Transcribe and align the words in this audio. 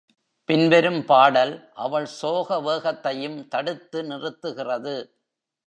பின்வரும் 0.49 1.05
பாடல் 1.05 1.69
அவள் 1.73 2.05
சோக 2.05 2.59
வேகத்தையும் 2.59 3.47
தடுத்து 3.47 4.03
நிறுத்துகிறது. 4.03 4.95